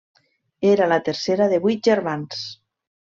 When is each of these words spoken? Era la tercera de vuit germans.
Era 0.69 0.87
la 0.93 0.97
tercera 1.09 1.49
de 1.53 1.59
vuit 1.67 1.85
germans. 1.91 2.43